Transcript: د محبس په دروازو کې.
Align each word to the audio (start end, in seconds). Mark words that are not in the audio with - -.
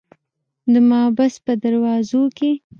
د 0.71 0.73
محبس 0.89 1.33
په 1.45 1.53
دروازو 1.63 2.21
کې. 2.37 2.51